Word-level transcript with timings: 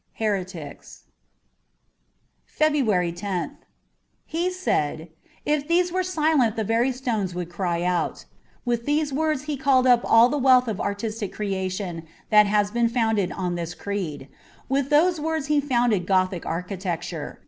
* 0.11 0.19
Heretics.^ 0.19 1.01
45 2.47 2.47
FEBRUARY 2.47 3.11
loth 3.21 3.49
HE 4.25 4.49
said:' 4.49 5.09
If 5.55 5.67
these 5.67 5.91
were 5.91 6.01
silent 6.01 6.55
the 6.55 6.63
very 6.63 6.91
stones 6.91 7.35
would 7.35 7.51
cry 7.51 7.83
out.' 7.83 8.25
With 8.65 8.87
these 8.87 9.13
words 9.13 9.43
He 9.43 9.57
called 9.57 9.85
up 9.85 10.01
all 10.03 10.27
the 10.27 10.39
wealth 10.39 10.67
of 10.67 10.81
artistic 10.81 11.31
creation 11.33 12.07
that 12.31 12.47
has 12.47 12.71
been 12.71 12.89
founded 12.89 13.31
on 13.31 13.53
this 13.53 13.75
creed. 13.75 14.27
With 14.67 14.89
those 14.89 15.21
words 15.21 15.45
He 15.53 15.61
founded 15.61 16.07
Gothic 16.07 16.47
architecture. 16.47 17.39